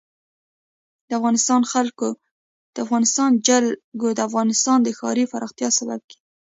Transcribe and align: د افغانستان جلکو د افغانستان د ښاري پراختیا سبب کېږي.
د 1.07 1.09
افغانستان 1.19 1.59
جلکو 3.47 4.09
د 4.15 4.17
افغانستان 4.27 4.77
د 4.83 4.87
ښاري 4.99 5.25
پراختیا 5.31 5.69
سبب 5.79 5.99
کېږي. 6.09 6.23